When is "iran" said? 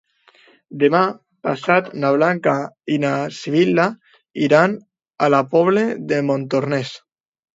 4.47-4.75